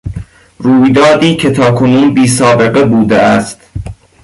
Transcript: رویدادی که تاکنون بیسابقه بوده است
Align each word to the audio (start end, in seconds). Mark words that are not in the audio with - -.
رویدادی 0.59 1.35
که 1.35 1.51
تاکنون 1.51 2.13
بیسابقه 2.13 2.85
بوده 2.85 3.17
است 3.21 3.61